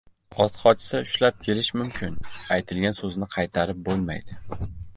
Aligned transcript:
•Ot 0.43 0.55
qochsa 0.61 1.01
ushlab 1.07 1.43
kelish 1.49 1.69
mumkin, 1.81 2.17
aytilgan 2.57 2.99
so‘zni 3.01 3.31
qaytarib 3.35 3.87
bo‘lmaydi. 3.91 4.41